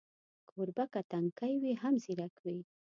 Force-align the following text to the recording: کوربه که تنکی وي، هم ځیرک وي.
کوربه 0.49 0.85
که 0.93 1.01
تنکی 1.11 1.53
وي، 1.61 1.73
هم 1.81 1.93
ځیرک 2.03 2.35
وي. 2.43 2.57